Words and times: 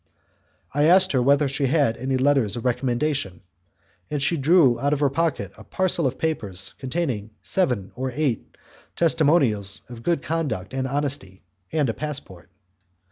I 0.73 0.85
asked 0.85 1.11
her 1.11 1.21
whether 1.21 1.47
she 1.47 1.67
had 1.67 1.95
any 1.95 2.17
letters 2.17 2.55
of 2.55 2.65
recommendation, 2.65 3.41
and 4.09 4.19
she 4.19 4.35
drew 4.35 4.79
out 4.79 4.93
of 4.93 4.99
her 4.99 5.11
pocket 5.11 5.51
a 5.59 5.63
parcel 5.63 6.07
of 6.07 6.17
papers 6.17 6.73
containing 6.79 7.29
seven 7.43 7.91
or 7.93 8.09
eight 8.11 8.57
testimonials 8.95 9.83
of 9.89 10.01
good 10.01 10.23
conduct 10.23 10.73
and 10.73 10.87
honesty, 10.87 11.43
and 11.71 11.87
a 11.87 11.93
passport. 11.93 12.49